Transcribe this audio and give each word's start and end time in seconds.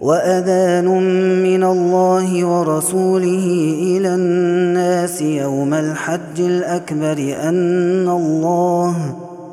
وأذان 0.00 0.86
من 1.42 1.64
الله 1.64 2.44
ورسوله 2.44 3.74
إلى 3.82 4.14
الناس 4.14 5.22
يوم 5.22 5.74
الحج 5.74 6.40
الأكبر 6.40 7.36
أن 7.42 8.08
الله 8.08 8.96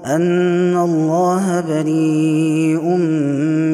أن 0.05 0.78
الله 0.78 1.62
بريء 1.62 2.84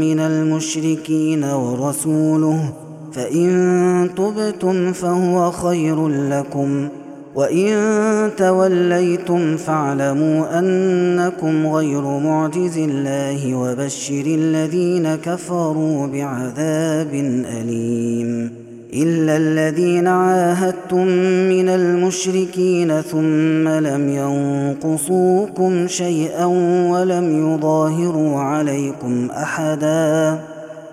من 0.02 0.20
المشركين 0.20 1.44
ورسوله 1.44 2.74
فإن 3.14 4.10
تبتم 4.18 4.94
فهو 4.94 5.52
خير 5.52 6.08
لكم 6.08 6.88
وان 7.36 8.32
توليتم 8.38 9.58
فاعلموا 9.58 10.60
انكم 10.60 11.68
غير 11.68 12.02
معجز 12.02 12.78
الله 12.78 13.56
وبشر 13.56 14.24
الذين 14.26 15.16
كفروا 15.16 16.08
بعذاب 16.08 17.14
اليم 17.46 18.52
الا 18.94 19.38
الذين 19.38 20.08
عاهدتم 20.08 21.08
من 21.50 21.70
المشركين 21.70 23.02
ثم 23.02 23.68
لم 23.68 24.10
ينقصوكم 24.10 25.88
شيئا 25.88 26.46
ولم 26.92 27.54
يظاهروا 27.54 28.40
عليكم 28.40 29.28
احدا 29.32 30.40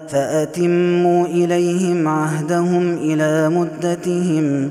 فاتموا 0.09 1.27
اليهم 1.27 2.09
عهدهم 2.09 2.99
إلى 3.03 3.49
مدتهم 3.49 4.71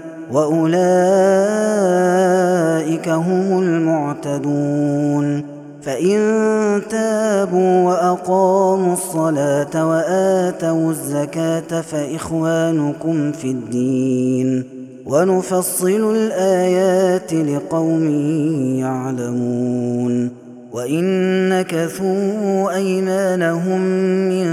وأولئك 0.33 0.79
هم 3.09 3.59
المعتدون. 3.63 5.43
فإن 5.81 6.19
تابوا 6.89 7.87
وأقاموا 7.87 8.93
الصلاة 8.93 9.89
وآتوا 9.89 10.89
الزكاة 10.89 11.81
فإخوانكم 11.81 13.31
في 13.31 13.51
الدين. 13.51 14.63
ونفصل 15.05 16.15
الآيات 16.15 17.33
لقوم 17.33 18.09
يعلمون. 18.79 20.41
وإن 20.73 21.49
نكثوا 21.49 22.75
أيمانهم 22.75 23.81
من 24.29 24.47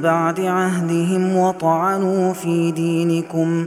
بعد 0.00 0.40
عهدهم 0.40 1.36
وطعنوا 1.36 2.32
في 2.32 2.72
دينكم 2.72 3.66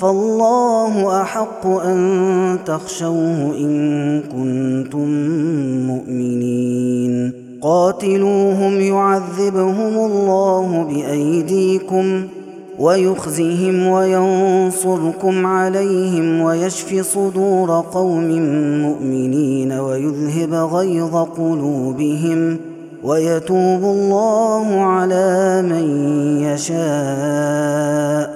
فالله 0.00 1.22
أحق 1.22 1.66
أن 1.66 2.58
تخشوه 2.66 3.54
إن 3.58 4.20
كنتم 4.20 5.08
مؤمنين. 5.86 7.32
قاتلوهم 7.62 8.80
يعذبهم 8.80 9.94
الله 9.96 10.84
بأيديكم 10.84 12.24
ويخزهم 12.78 13.86
وينصركم 13.86 15.46
عليهم 15.46 16.40
ويشف 16.40 17.06
صدور 17.14 17.84
قوم 17.92 18.28
مؤمنين 18.82 19.72
ويذهب 19.72 20.54
غيظ 20.54 21.16
قلوبهم 21.16 22.56
ويتوب 23.04 23.82
الله 23.82 24.80
على 24.80 25.62
من 25.62 25.84
يشاء. 26.40 28.35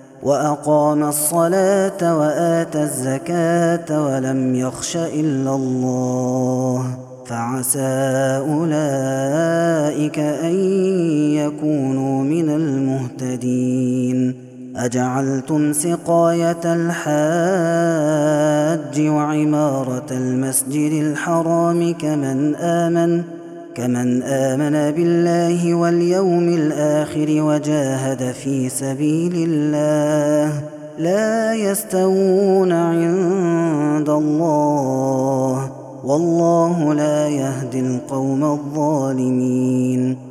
وأقام 0.23 1.03
الصلاة 1.03 2.17
وآتى 2.17 2.83
الزكاة 2.83 4.05
ولم 4.05 4.55
يخش 4.55 4.97
إلا 4.97 5.55
الله 5.55 6.85
فعسى 7.25 7.79
أولئك 8.49 10.19
أن 10.19 10.55
يكونوا 11.33 12.23
من 12.23 12.49
المهتدين. 12.49 14.35
أجعلتم 14.75 15.73
سقاية 15.73 16.61
الحاج 16.65 17.11
وعمارة 19.07 20.05
المسجد 20.11 20.91
الحرام 20.91 21.93
كمن 21.93 22.55
آمن 22.55 23.23
كمن 23.75 24.23
آمن 24.23 24.91
بالله 24.91 25.75
واليوم 25.75 26.49
الآخر 26.49 27.27
وجاهد 27.29 28.31
في 28.31 28.69
سبيل 28.69 29.33
الله 29.35 30.61
لا 30.99 31.53
يستوون 31.53 32.71
عند 32.71 34.09
الله 34.09 35.71
والله 36.03 36.93
لا 36.93 37.27
يهدي 37.27 37.79
القوم 37.79 38.43
الظالمين 38.43 40.30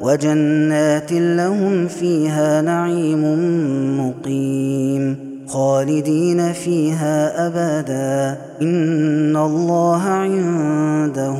وجنات 0.00 1.12
لهم 1.12 1.88
فيها 1.88 2.62
نعيم 2.62 3.22
مقيم 4.00 5.30
خالدين 5.50 6.52
فيها 6.52 7.46
أبدا. 7.46 8.38
إن 8.62 9.36
الله 9.36 10.02
عنده 10.02 11.36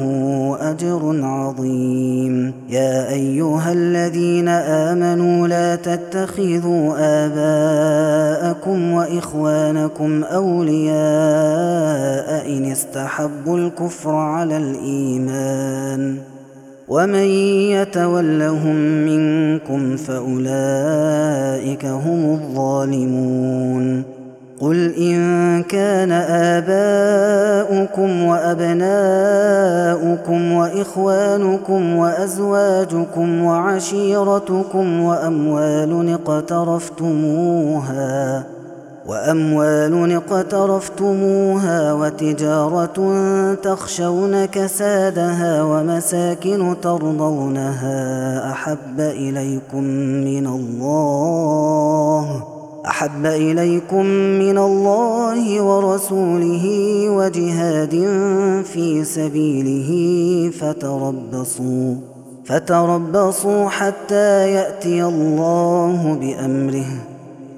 أجر 0.61 1.21
عظيم. 1.23 2.53
يا 2.69 3.09
أيها 3.09 3.73
الذين 3.73 4.49
آمنوا 4.49 5.49
لا 5.49 5.77
تتخذوا 5.77 6.95
آباءكم 6.99 8.93
وإخوانكم 8.93 10.25
أولياء 10.25 10.91
إن 12.57 12.73
استحبوا 12.73 13.59
الكفر 13.59 14.15
على 14.15 14.57
الإيمان. 14.57 16.30
ومن 16.91 17.29
يتولهم 17.71 18.77
منكم 19.07 19.97
فأولئك 19.97 21.85
هم 21.87 22.31
الظالمون. 22.33 24.21
قل 24.61 24.95
إن 24.95 25.63
كان 25.63 26.13
آباؤكم 26.59 28.23
وأبناؤكم 28.23 28.93
وإخوانكم 30.53 31.97
وأزواجكم 31.97 33.43
وعشيرتكم 33.43 35.01
وأموال 35.01 36.13
اقترفتموها 36.13 37.01
وأموال 39.07 40.13
اقترفتموها 40.13 41.93
وتجارة 41.93 43.15
تخشون 43.55 44.45
كسادها 44.45 45.63
ومساكن 45.63 46.77
ترضونها 46.83 48.53
أحب 48.53 49.01
إليكم 49.01 49.85
من 50.25 50.47
الله 50.47 52.45
أحب 52.87 53.27
إليكم 53.27 54.05
من 54.45 54.59
الله 54.59 55.63
ورسوله 55.63 56.67
وجهاد 57.09 57.91
في 58.65 59.05
سبيله 59.05 59.91
فتربصوا 60.51 61.95
فتربصوا 62.45 63.69
حتى 63.69 64.53
يأتي 64.53 65.05
الله 65.05 66.19
بأمره. 66.21 67.10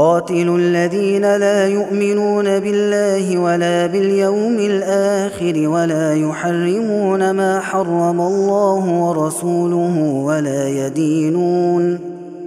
قاتلوا 0.00 0.58
الذين 0.58 1.36
لا 1.36 1.66
يؤمنون 1.66 2.44
بالله 2.44 3.38
ولا 3.38 3.86
باليوم 3.86 4.56
الآخر 4.58 5.68
ولا 5.68 6.14
يحرمون 6.14 7.30
ما 7.30 7.60
حرم 7.60 8.20
الله 8.20 9.02
ورسوله 9.02 9.98
ولا 10.24 10.68
يدينون 10.68 11.98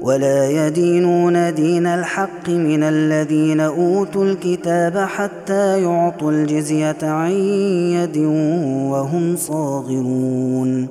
ولا 0.01 0.67
يدينون 0.67 1.53
دين 1.53 1.85
الحق 1.85 2.49
من 2.49 2.83
الذين 2.83 3.59
أوتوا 3.59 4.25
الكتاب 4.25 4.97
حتى 4.97 5.83
يعطوا 5.83 6.31
الجزية 6.31 7.03
عن 7.03 7.31
يد 7.31 8.17
وهم 8.91 9.35
صاغرون 9.35 10.87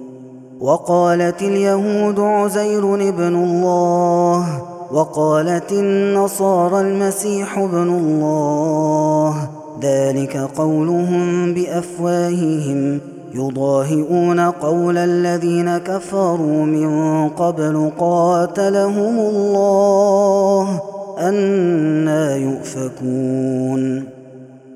وقالت 0.61 1.43
اليهود 1.43 2.21
عزير 2.21 2.95
ابن 2.95 3.35
الله 3.35 4.72
وقالت 4.93 5.73
النصارى 5.73 6.81
المسيح 6.81 7.59
ابن 7.59 7.89
الله. 7.89 9.49
ذلك 9.83 10.37
قولهم 10.37 11.55
بأفواههم. 11.55 13.01
يضاهئون 13.35 14.41
قول 14.41 14.99
الذين 14.99 15.79
كفروا 15.79 16.65
من 16.65 17.29
قبل 17.29 17.91
قاتلهم 17.99 19.19
الله 19.19 20.81
أنا 21.19 22.37
يؤفكون. 22.37 24.05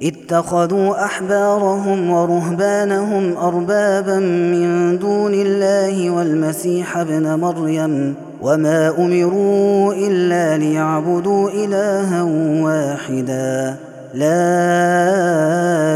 اتخذوا 0.03 1.05
أحبارهم 1.05 2.11
ورهبانهم 2.11 3.37
أربابا 3.37 4.19
من 4.19 4.99
دون 4.99 5.35
الله 5.35 6.11
والمسيح 6.11 6.99
ابن 6.99 7.41
مريم. 7.41 8.25
وما 8.43 8.95
امروا 8.99 9.95
الا 9.95 10.59
ليعبدوا 10.59 11.50
الها 11.50 12.23
واحدا 12.62 13.76
لا 14.14 14.40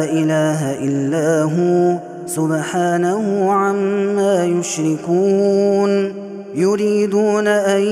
اله 0.04 0.84
الا 0.84 1.42
هو 1.42 1.98
سبحانه 2.26 3.52
عما 3.52 4.44
يشركون 4.44 6.12
يريدون 6.54 7.46
ان 7.46 7.82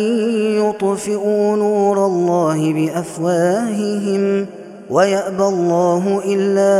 يطفئوا 0.58 1.56
نور 1.56 2.06
الله 2.06 2.72
بافواههم 2.72 4.46
ويابى 4.90 5.42
الله 5.42 6.22
الا 6.24 6.72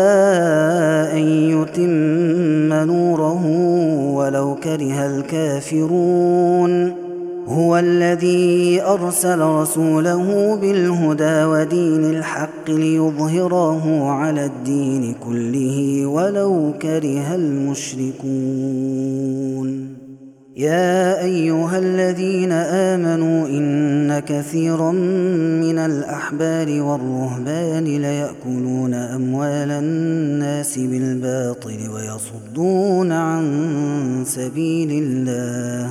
ان 1.13 1.29
يتم 1.29 2.73
نوره 2.73 3.47
ولو 4.15 4.55
كره 4.55 5.07
الكافرون 5.07 6.98
هو 7.49 7.79
الذي 7.79 8.83
أرسل 8.83 9.41
رسوله 9.41 10.57
بالهدى 10.57 11.45
ودين 11.45 12.05
الحق 12.05 12.71
ليظهره 12.71 14.11
على 14.11 14.45
الدين 14.45 15.15
كله 15.15 16.07
ولو 16.07 16.73
كره 16.83 17.35
المشركون. 17.35 18.39
يا 20.57 21.23
أيها 21.23 21.79
الذين 21.79 22.53
آمنوا 22.53 23.47
إن 23.49 24.19
كثيرا 24.19 24.93
من 24.93 25.79
الأحبار 25.79 26.83
والرهبان 26.83 27.85
ليأكلون 27.85 28.95
أموال 28.95 29.71
الناس 29.71 30.79
بالباطل 30.79 31.79
ويصدون 31.95 33.13
عن 33.13 33.45
سبيل 34.27 34.91
الله. 34.91 35.91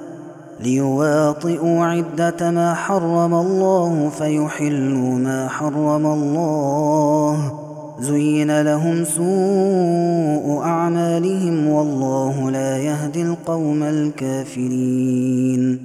ليواطئوا 0.63 1.85
عدة 1.85 2.51
ما 2.51 2.73
حرم 2.73 3.33
الله 3.33 4.09
فيحلوا 4.09 5.15
ما 5.15 5.47
حرم 5.47 6.05
الله. 6.05 7.53
زين 7.99 8.61
لهم 8.61 9.03
سوء 9.03 10.61
أعمالهم 10.63 11.67
والله 11.67 12.51
لا 12.51 12.77
يهدي 12.77 13.21
القوم 13.21 13.83
الكافرين. 13.83 15.79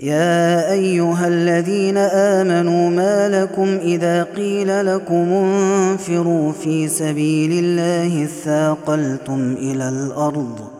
يا 0.00 0.72
أيها 0.72 1.28
الذين 1.28 1.96
آمنوا 1.96 2.90
ما 2.90 3.28
لكم 3.28 3.68
إذا 3.82 4.22
قيل 4.22 4.86
لكم 4.86 5.14
انفروا 5.14 6.52
في 6.52 6.88
سبيل 6.88 7.64
الله 7.64 8.24
اثاقلتم 8.24 9.54
إلى 9.58 9.88
الأرض 9.88 10.79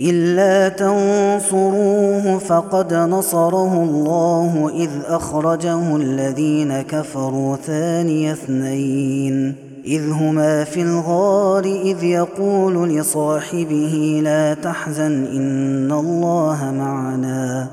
إلا 0.00 0.68
تنصروه 0.68 2.38
فقد 2.38 2.94
نصره 2.94 3.82
الله 3.82 4.70
إذ 4.74 4.90
أخرجه 5.06 5.96
الذين 5.96 6.82
كفروا 6.82 7.56
ثاني 7.56 8.32
اثنين. 8.32 9.54
إذ 9.84 10.10
هما 10.10 10.64
في 10.64 10.82
الغار 10.82 11.64
إذ 11.64 12.04
يقول 12.04 12.88
لصاحبه 12.88 14.20
لا 14.24 14.54
تحزن 14.54 15.24
إن 15.24 15.92
الله 15.92 16.74
معنا. 16.78 17.68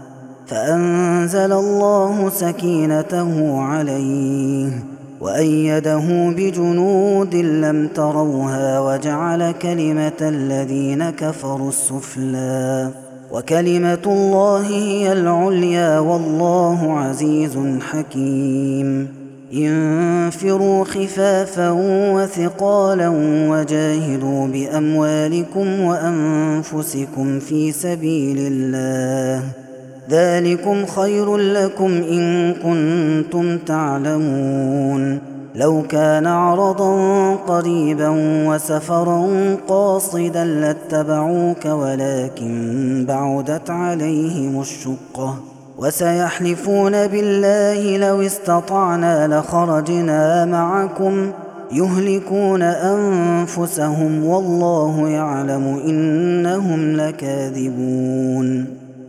فأنزل 0.48 1.52
الله 1.52 2.30
سكينته 2.30 3.62
عليه. 3.62 4.97
وأيده 5.22 6.34
بجنود 6.38 7.36
لم 7.36 7.88
تروها 7.88 8.80
وجعل 8.80 9.52
كلمة 9.52 10.12
الذين 10.22 11.10
كفروا 11.10 11.70
السفلى. 11.70 12.90
وكلمة 13.32 14.00
الله 14.06 14.68
هي 14.68 15.14
العليا 15.14 16.00
والله 16.00 17.00
عزيز 17.00 17.60
حكيم. 17.92 19.08
انفروا 19.54 20.84
خفافا 20.84 21.72
وثقالا 22.14 23.10
وجاهدوا 23.50 24.48
بأموالكم 24.48 25.80
وأنفسكم 25.82 27.40
في 27.40 27.72
سبيل 27.72 28.38
الله. 28.40 29.67
ذلكم 30.10 30.86
خير 30.86 31.38
لكم 31.38 31.92
إن 31.92 32.54
كنتم 32.54 33.58
تعلمون. 33.58 35.20
لو 35.56 35.84
كان 35.90 36.28
عرضا 36.28 37.36
قريبا 37.36 38.10
وسفرا 38.48 39.28
قاصدا 39.68 40.44
لاتبعوك 40.44 41.66
ولكن 41.66 43.06
بعدت 43.08 43.70
عليهم 43.70 44.62
الشقة. 44.62 45.38
وسيحلفون 45.78 47.08
بالله 47.08 47.98
لو 47.98 48.22
استطعنا 48.22 49.40
لخرجنا 49.40 50.46
معكم. 50.46 51.32
يهلكون 51.72 52.62
أنفسهم 52.62 54.26
والله 54.26 55.10
يعلم 55.10 55.82
إنهم 55.88 56.96
لكاذبون. 56.96 58.87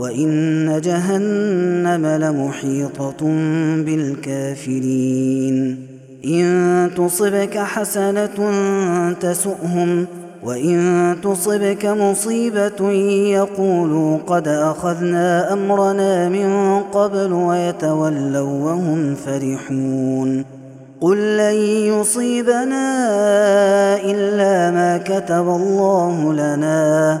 وإن 0.00 0.80
جهنم 0.84 2.06
لمحيطة 2.06 3.20
بالكافرين. 3.84 5.86
إن 6.24 6.90
تصبك 6.96 7.58
حسنة 7.58 8.38
تسؤهم 9.20 10.06
وإن 10.44 11.16
تصبك 11.22 11.86
مصيبة 11.86 12.90
يقولوا 13.30 14.18
قد 14.26 14.48
أخذنا 14.48 15.52
أمرنا 15.52 16.28
من 16.28 16.80
قبل 16.80 17.32
ويتولوا 17.32 18.64
وهم 18.64 19.14
فرحون. 19.14 20.44
قل 21.00 21.36
لن 21.36 21.54
يصيبنا 21.92 22.86
إلا 24.04 24.70
ما 24.70 24.98
كتب 24.98 25.48
الله 25.48 26.32
لنا. 26.32 27.20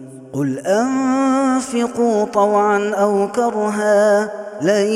قل 0.33 0.59
انفقوا 0.59 2.25
طوعا 2.25 2.89
أو 2.89 3.27
كرها 3.27 4.31
لن 4.61 4.87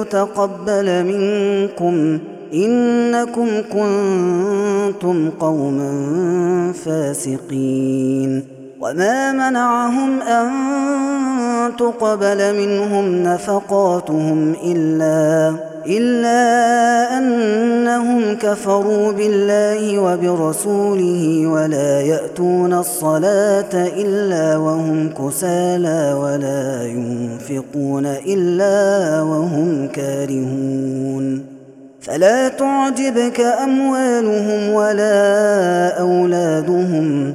يتقبل 0.00 1.04
منكم 1.04 2.18
انكم 2.54 3.48
كنتم 3.72 5.30
قوما 5.30 5.92
فاسقين 6.84 8.59
وما 8.80 9.32
منعهم 9.32 10.22
ان 10.22 11.76
تقبل 11.76 12.54
منهم 12.54 13.22
نفقاتهم 13.22 14.54
الا 14.64 15.54
الا 15.86 17.18
انهم 17.18 18.34
كفروا 18.34 19.12
بالله 19.12 19.98
وبرسوله 19.98 21.46
ولا 21.46 22.00
ياتون 22.00 22.72
الصلاه 22.72 23.74
الا 23.74 24.56
وهم 24.56 25.08
كسالى 25.08 26.12
ولا 26.12 26.86
ينفقون 26.86 28.06
الا 28.06 29.22
وهم 29.22 29.88
كارهون. 29.88 31.46
فلا 32.00 32.48
تعجبك 32.48 33.40
اموالهم 33.40 34.74
ولا 34.74 36.00
اولادهم. 36.00 37.34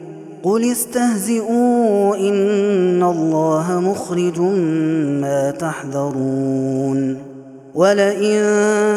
قل 0.43 0.71
استهزئوا 0.71 2.15
إن 2.15 3.03
الله 3.03 3.79
مخرج 3.79 4.39
ما 5.21 5.51
تحذرون 5.51 7.17
ولئن 7.75 8.41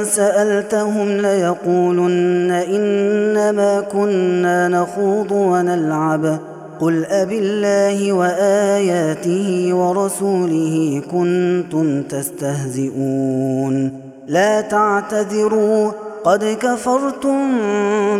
سألتهم 0.04 1.08
ليقولن 1.08 2.50
إنما 2.50 3.80
كنا 3.80 4.68
نخوض 4.68 5.32
ونلعب 5.32 6.38
قل 6.80 7.04
أبالله 7.04 8.12
وآياته 8.12 9.70
ورسوله 9.74 11.02
كنتم 11.10 12.02
تستهزئون 12.02 13.92
لا 14.28 14.60
تعتذروا 14.60 15.90
قد 16.24 16.44
كفرتم 16.60 17.38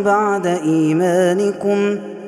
بعد 0.02 0.46
إيمانكم 0.46 1.96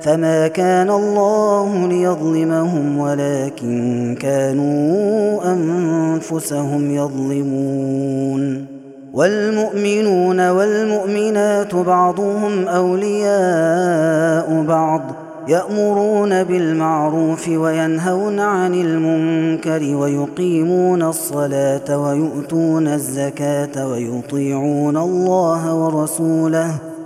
فما 0.00 0.48
كان 0.48 0.90
الله 0.90 1.88
ليظلمهم 1.88 2.98
ولكن 2.98 4.16
كانوا 4.20 5.52
أنفسهم 5.52 6.90
يظلمون. 6.90 8.66
والمؤمنون 9.14 10.50
والمؤمنات 10.50 11.74
بعضهم 11.74 12.68
أولياء 12.68 14.64
بعض 14.68 15.00
يأمرون 15.48 16.44
بالمعروف 16.44 17.48
وينهون 17.48 18.40
عن 18.40 18.74
المنكر 18.74 19.96
ويقيمون 19.96 21.02
الصلاة 21.02 21.98
ويؤتون 21.98 22.88
الزكاة 22.88 23.88
ويطيعون 23.88 24.96
الله 24.96 25.74
ورسوله. 25.74 26.95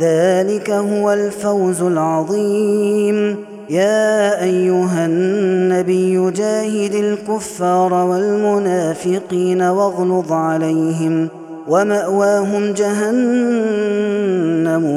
ذلك 0.00 0.70
هو 0.70 1.12
الفوز 1.12 1.82
العظيم. 1.82 3.36
يا 3.70 4.42
أيها 4.42 5.06
النبي 5.06 6.30
جاهد 6.30 6.94
الكفار 6.94 7.94
والمنافقين 7.94 9.62
واغلظ 9.62 10.32
عليهم 10.32 11.28
ومأواهم 11.68 12.72
جهنم 12.72 13.78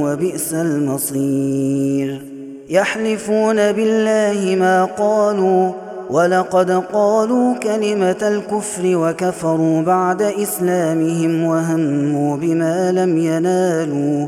وبئس 0.01 0.53
المصير. 0.53 2.21
يحلفون 2.69 3.71
بالله 3.71 4.55
ما 4.55 4.85
قالوا 4.85 5.71
ولقد 6.09 6.71
قالوا 6.71 7.53
كلمة 7.53 8.15
الكفر 8.21 8.81
وكفروا 8.85 9.81
بعد 9.81 10.21
إسلامهم 10.21 11.43
وهموا 11.43 12.37
بما 12.37 12.91
لم 12.91 13.17
ينالوا 13.17 14.27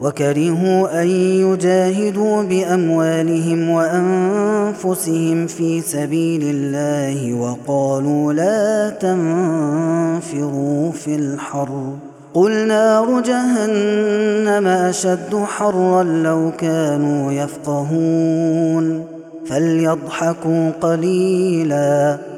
وكرهوا 0.00 1.02
أن 1.02 1.08
يجاهدوا 1.08 2.42
بأموالهم 2.42 3.70
وأنفسهم 3.70 5.46
في 5.46 5.80
سبيل 5.80 6.42
الله 6.44 7.34
وقالوا 7.34 8.32
لا 8.32 8.90
تنفروا 8.90 10.92
في 10.92 11.14
الحر. 11.14 11.92
قل 12.34 12.66
نار 12.66 13.20
جهنم 13.20 14.66
أشد 14.66 15.44
حرا 15.44 16.02
لو 16.02 16.52
كانوا 16.58 17.32
يفقهون. 17.32 19.04
فليضحكوا 19.46 20.70
قليلاً. 20.80 22.37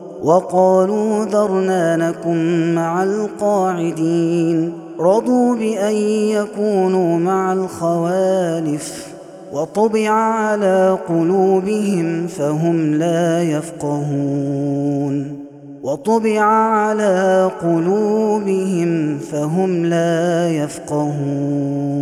وقالوا 0.23 1.25
ذرنا 1.25 1.97
نكن 1.97 2.75
مع 2.75 3.03
القاعدين. 3.03 4.73
رضوا 4.99 5.55
بأن 5.55 5.95
يكونوا 5.95 7.19
مع 7.19 7.53
الخوالف. 7.53 9.07
وطبع 9.53 10.09
على 10.09 10.97
قلوبهم 11.09 12.27
فهم 12.27 12.93
لا 12.93 13.43
يفقهون. 13.43 15.41
وطبع 15.83 16.41
على 16.41 17.51
قلوبهم 17.61 19.17
فهم 19.17 19.85
لا 19.85 20.49
يفقهون. 20.49 22.01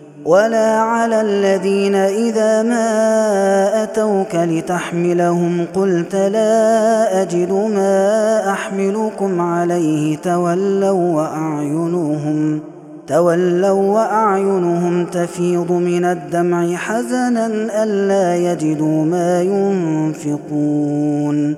ولا 0.25 0.79
على 0.79 1.21
الذين 1.21 1.95
إذا 1.95 2.63
ما 2.63 3.83
أتوك 3.83 4.35
لتحملهم 4.35 5.65
قلت 5.75 6.15
لا 6.15 7.21
أجد 7.21 7.51
ما 7.51 8.51
أحملكم 8.51 9.41
عليه 9.41 10.17
تولوا 10.17 11.15
وأعينهم 11.15 12.59
تولوا 13.07 13.93
وأعينهم 13.93 15.05
تفيض 15.05 15.71
من 15.71 16.05
الدمع 16.05 16.75
حزنا 16.75 17.47
ألا 17.83 18.35
يجدوا 18.35 19.05
ما 19.05 19.41
ينفقون. 19.41 21.55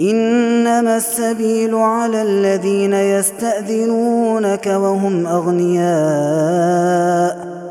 إنما 0.00 0.96
السبيل 0.96 1.74
على 1.74 2.22
الذين 2.22 2.92
يستأذنونك 2.92 4.66
وهم 4.66 5.26
أغنياء. 5.26 6.80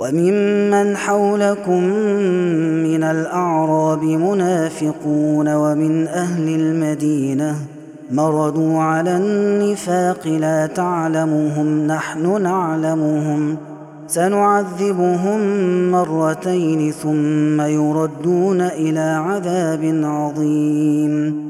وممن 0.00 0.96
حولكم 0.96 1.84
من 2.82 3.02
الأعراب 3.02 4.02
منافقون 4.04 5.54
ومن 5.54 6.06
أهل 6.08 6.48
المدينة 6.48 7.56
مردوا 8.10 8.78
على 8.78 9.16
النفاق 9.16 10.26
لا 10.26 10.66
تعلمهم 10.66 11.86
نحن 11.86 12.42
نعلمهم 12.42 13.56
سنعذبهم 14.06 15.40
مرتين 15.90 16.92
ثم 16.92 17.60
يردون 17.60 18.60
إلى 18.60 19.00
عذاب 19.00 20.00
عظيم 20.04 21.49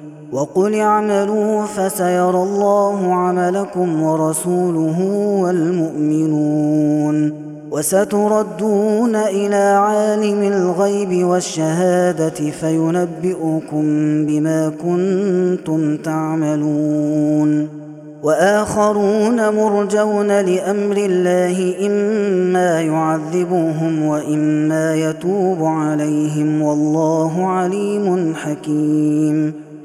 وقل 0.31 0.75
اعملوا 0.75 1.65
فسيرى 1.65 2.43
الله 2.43 3.13
عملكم 3.13 4.03
ورسوله 4.03 5.01
والمؤمنون 5.41 7.33
وستردون 7.71 9.15
إلى 9.15 9.55
عالم 9.55 10.43
الغيب 10.43 11.25
والشهادة 11.25 12.51
فينبئكم 12.51 13.85
بما 14.25 14.71
كنتم 14.83 15.97
تعملون 15.97 17.69
وآخرون 18.23 19.55
مرجون 19.55 20.27
لأمر 20.27 20.97
الله 20.97 21.87
إما 21.87 22.81
يعذبهم 22.81 24.05
وإما 24.05 24.95
يتوب 24.95 25.63
عليهم 25.63 26.61
والله 26.61 27.45
عليم 27.45 28.35
حكيم 28.35 29.60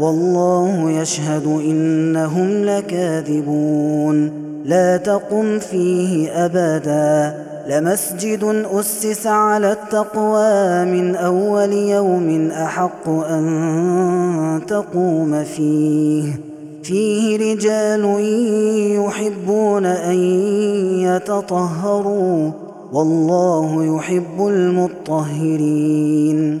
والله 0.00 0.90
يشهد 0.90 1.46
إنهم 1.46 2.64
لكاذبون. 2.64 4.44
لا 4.64 4.96
تقم 4.96 5.58
فيه 5.58 6.30
أبدا. 6.30 7.44
لمسجد 7.68 8.64
أسس 8.72 9.26
على 9.26 9.72
التقوى 9.72 10.84
من 10.84 11.16
أول 11.16 11.72
يوم 11.72 12.50
أحق 12.50 13.08
أن 13.08 14.60
تقوم 14.68 15.44
فيه. 15.44 16.24
فيه 16.82 17.36
رجال 17.36 18.04
يحبون 19.06 19.86
أن 19.86 20.16
يتطهروا. 21.00 22.50
والله 22.92 23.96
يحب 23.96 24.48
المطهرين. 24.48 26.60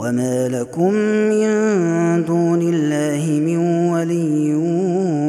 وما 0.00 0.48
لكم 0.48 0.92
من 1.32 1.48
دون 2.24 2.62
الله 2.62 3.40
من 3.40 3.56
ولي 3.92 4.54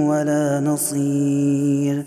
ولا 0.07 0.59
نصير 0.59 2.03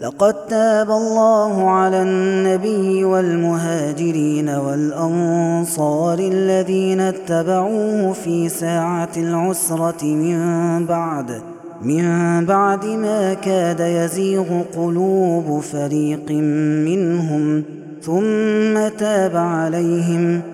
لقد 0.00 0.34
تاب 0.46 0.90
الله 0.90 1.70
على 1.70 2.02
النبي 2.02 3.04
والمهاجرين 3.04 4.48
والانصار 4.48 6.18
الذين 6.18 7.00
اتبعوه 7.00 8.12
في 8.12 8.48
ساعه 8.48 9.12
العسره 9.16 10.04
من 10.04 10.38
بعد 10.86 11.42
من 11.82 12.04
بعد 12.46 12.84
ما 12.84 13.34
كاد 13.34 13.80
يزيغ 13.80 14.62
قلوب 14.76 15.60
فريق 15.60 16.30
منهم 16.30 17.64
ثم 18.02 18.88
تاب 18.98 19.36
عليهم 19.36 20.53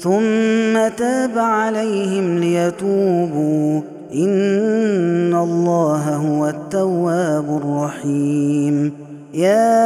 ثم 0.00 0.88
تاب 0.96 1.38
عليهم 1.38 2.38
ليتوبوا. 2.38 3.80
إن 4.14 5.34
الله 5.34 6.16
هو 6.16 6.48
التواب 6.48 7.62
الرحيم. 7.64 8.92
يا 9.34 9.78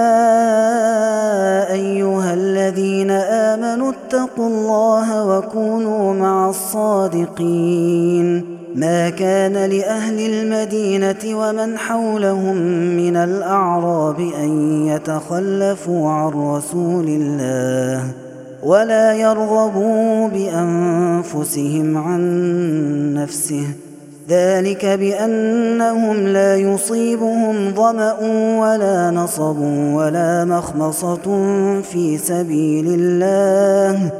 أيها 1.73 2.35
الذين 2.35 3.11
آمنوا 3.11 3.93
اتقوا 3.93 4.49
الله 4.49 5.27
وكونوا 5.27 6.15
مع 6.15 6.51
الصادقين. 6.51 8.45
ما 8.75 9.11
كان 9.11 9.53
لأهل 9.53 10.21
المدينة 10.21 11.39
ومن 11.39 11.79
حولهم 11.79 12.57
من 12.97 13.17
الأعراب 13.17 14.21
أن 14.21 14.87
يتخلفوا 14.87 16.11
عن 16.11 16.29
رسول 16.29 17.07
الله. 17.09 18.22
ولا 18.63 19.13
يرغبوا 19.13 20.29
بأنفسهم 20.29 21.99
عن 21.99 22.23
نفسه. 23.15 23.65
ذلك 24.29 24.87
بأنهم 24.87 26.17
لا 26.17 26.57
يصيبهم 26.57 27.75
ظمأ 27.75 28.17
ولا 28.61 29.11
نصب 29.11 29.59
ولا 29.95 30.45
مخمصة 30.45 31.27
في 31.83 32.19
سبيل 32.19 32.87
الله 32.89 34.11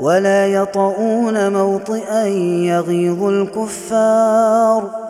ولا 0.00 0.46
يطؤون 0.46 1.52
موطئا 1.52 2.26
يغيظ 2.72 3.22
الكفار. 3.22 5.09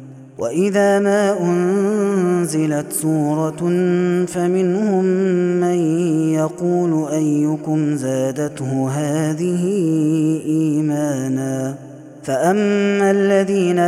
وإذا 0.41 0.99
ما 0.99 1.37
أنزلت 1.41 2.93
سورة 2.93 3.59
فمنهم 4.27 5.05
من 5.61 5.77
يقول 6.33 7.11
أيكم 7.11 7.95
زادته 7.95 8.89
هذه 8.89 9.63
إيمانا 10.45 11.75
فأما 12.23 13.11
الذين 13.11 13.79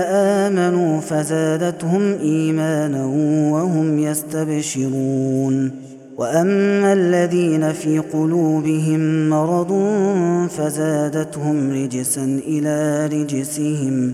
آمنوا 0.41 0.99
فزادتهم 0.99 2.13
إيمانا 2.21 3.05
وهم 3.51 3.99
يستبشرون 3.99 5.71
وأما 6.17 6.93
الذين 6.93 7.71
في 7.71 7.99
قلوبهم 7.99 9.29
مرض 9.29 9.73
فزادتهم 10.49 11.71
رجسا 11.71 12.39
إلى 12.47 13.05
رجسهم 13.05 14.13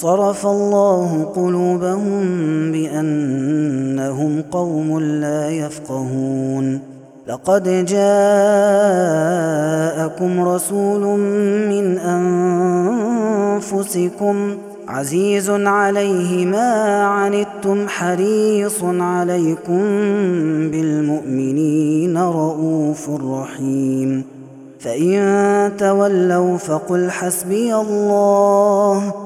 صرف 0.00 0.46
الله 0.46 1.24
قلوبهم 1.36 2.26
بأنهم 2.72 4.42
قوم 4.50 5.00
لا 5.00 5.50
يفقهون. 5.50 6.80
لقد 7.26 7.84
جاءكم 7.84 8.00
رسول 10.48 11.18
من 11.68 11.98
أنفسكم 13.58 14.56
عزيز 14.88 15.50
عليه 15.50 16.46
ما 16.46 17.02
عنتم 17.04 17.88
حريص 17.88 18.82
عليكم 18.82 19.82
بالمؤمنين 20.70 22.18
رءوف 22.18 23.10
رحيم. 23.10 24.24
فإن 24.80 25.72
تولوا 25.78 26.56
فقل 26.56 27.10
حسبي 27.10 27.74
الله. 27.74 29.25